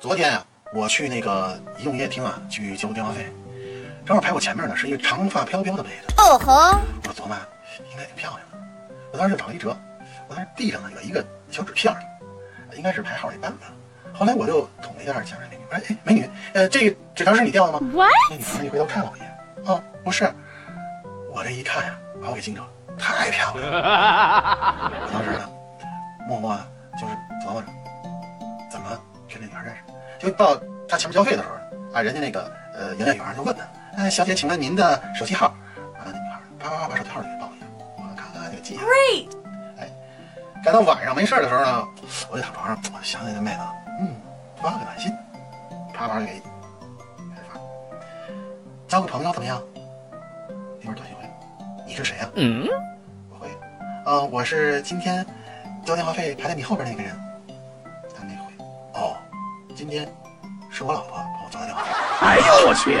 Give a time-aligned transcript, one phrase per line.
[0.00, 3.26] 昨天啊，我去那个移动营业厅啊，去交电话费，
[4.06, 6.14] 正好排我前面呢是一个长发飘飘的妹子。
[6.16, 7.36] 哦吼，我琢磨
[7.90, 8.58] 应该挺漂亮的，
[9.12, 9.76] 我当时就找了一折，
[10.28, 12.00] 我当时地上呢有一个小纸片儿，
[12.74, 13.58] 应该是排号那班子。
[14.12, 17.80] 后来我就捅了一下前面那美女，哎哎，美女，呃，这个纸条是你掉的吗？
[18.30, 20.32] 那女孩一回头看了我一眼，啊，不是，
[21.32, 24.90] 我这一看呀，把我给惊着了，太漂亮了。
[24.90, 25.48] 我当时呢，
[26.26, 26.58] 默默
[29.64, 29.82] 认识。
[30.18, 31.54] 就到他前面交费的时候，
[31.98, 33.64] 啊，人家那个呃营业员就问他，
[34.02, 35.46] 哎，小姐，请问您的手机号？
[35.96, 38.86] 啊，那女孩啪啪啪把手机号就给报一下，我看看这个记下来。
[38.88, 39.28] Great！
[40.62, 41.88] 赶到晚上没事的时候呢，
[42.30, 43.60] 我就躺床上，我想起那妹子，
[43.98, 44.14] 嗯，
[44.56, 45.10] 发个短信，
[45.94, 46.40] 啪啪就给给
[47.34, 47.60] 她发，
[48.86, 49.58] 交个朋友怎么样？
[50.78, 51.24] 那边短信回，
[51.86, 52.68] 你是谁呀、嗯，
[53.30, 53.48] 我回，
[54.04, 55.24] 呃，我是今天
[55.82, 57.18] 交电话费排在你后边那个人。
[59.74, 60.06] 今天
[60.70, 61.74] 是我老婆帮我做的。
[62.20, 62.98] 哎呦我去！